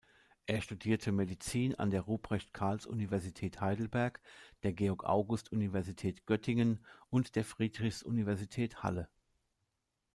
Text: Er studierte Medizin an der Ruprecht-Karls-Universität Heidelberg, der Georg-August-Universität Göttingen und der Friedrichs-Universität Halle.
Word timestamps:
Er 0.47 0.61
studierte 0.63 1.11
Medizin 1.11 1.75
an 1.75 1.91
der 1.91 2.01
Ruprecht-Karls-Universität 2.01 3.61
Heidelberg, 3.61 4.19
der 4.63 4.73
Georg-August-Universität 4.73 6.25
Göttingen 6.25 6.83
und 7.11 7.35
der 7.35 7.45
Friedrichs-Universität 7.45 8.81
Halle. 8.81 9.09